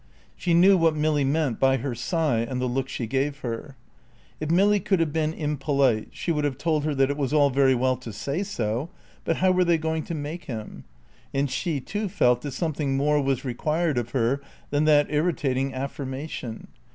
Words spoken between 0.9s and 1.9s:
Milly meant by